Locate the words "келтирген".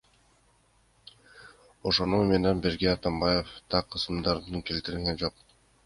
4.73-5.25